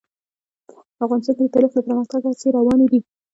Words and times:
افغانستان 1.03 1.33
کې 1.37 1.43
د 1.45 1.49
تاریخ 1.55 1.71
د 1.75 1.79
پرمختګ 1.87 2.21
هڅې 2.29 2.47
روانې 2.57 2.85
دي. 2.91 2.99